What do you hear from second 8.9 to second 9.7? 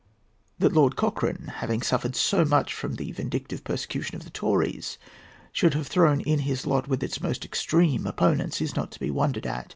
to be wondered at.